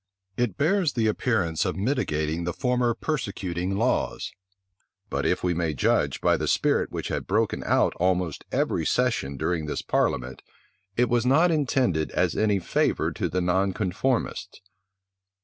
[0.35, 4.33] It bears the appearance of mitigating the former persecuting laws;
[5.11, 9.37] but if we may judge by the spirit which had broken out almost every session
[9.37, 10.41] during this parliament,
[10.97, 14.61] it was not intended as any favor to the nonconformists.